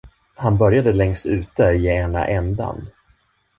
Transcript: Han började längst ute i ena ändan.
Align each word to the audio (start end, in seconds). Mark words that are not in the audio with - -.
Han 0.35 0.57
började 0.57 0.93
längst 0.93 1.25
ute 1.25 1.63
i 1.63 1.87
ena 1.87 2.25
ändan. 2.25 2.87